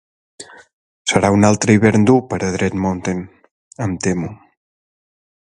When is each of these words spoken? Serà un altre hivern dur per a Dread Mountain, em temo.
Serà 1.11 1.29
un 1.35 1.45
altre 1.49 1.75
hivern 1.77 2.09
dur 2.11 2.17
per 2.33 2.41
a 2.49 2.51
Dread 2.57 2.79
Mountain, 2.87 3.23
em 3.89 3.97
temo. 4.07 4.35